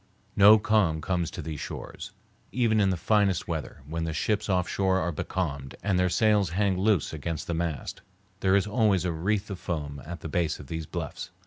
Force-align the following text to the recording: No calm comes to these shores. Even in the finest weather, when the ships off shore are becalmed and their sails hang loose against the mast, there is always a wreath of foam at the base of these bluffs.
No 0.35 0.57
calm 0.57 0.99
comes 0.99 1.29
to 1.29 1.43
these 1.43 1.59
shores. 1.59 2.09
Even 2.51 2.79
in 2.79 2.89
the 2.89 2.97
finest 2.97 3.47
weather, 3.47 3.83
when 3.87 4.03
the 4.03 4.13
ships 4.13 4.49
off 4.49 4.67
shore 4.67 4.99
are 4.99 5.11
becalmed 5.11 5.75
and 5.83 5.99
their 5.99 6.09
sails 6.09 6.49
hang 6.49 6.75
loose 6.75 7.13
against 7.13 7.45
the 7.45 7.53
mast, 7.53 8.01
there 8.39 8.55
is 8.55 8.65
always 8.65 9.05
a 9.05 9.11
wreath 9.11 9.51
of 9.51 9.59
foam 9.59 10.01
at 10.03 10.21
the 10.21 10.27
base 10.27 10.57
of 10.59 10.65
these 10.65 10.87
bluffs. 10.87 11.29